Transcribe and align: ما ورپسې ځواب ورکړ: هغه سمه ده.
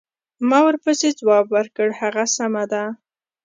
ما 0.49 0.59
ورپسې 0.67 1.09
ځواب 1.19 1.45
ورکړ: 1.57 1.87
هغه 2.01 2.23
سمه 2.35 2.63
ده. 2.71 2.83